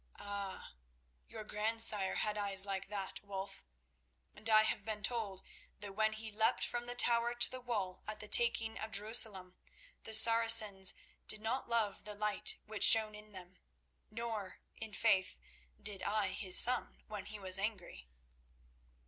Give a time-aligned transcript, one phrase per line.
[0.17, 0.71] Ah!
[1.27, 3.63] your grandsire had eyes like that, Wulf;
[4.33, 5.43] and I have been told
[5.77, 9.53] that when he leapt from the tower to the wall at the taking of Jerusalem,
[10.01, 10.95] the Saracens
[11.27, 15.37] did not love the light which shone in them—nor, in faith,
[15.79, 18.07] did I, his son, when he was angry.